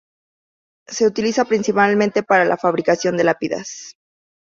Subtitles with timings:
[0.87, 3.97] Se utiliza principalmente para la fabricación de lápidas.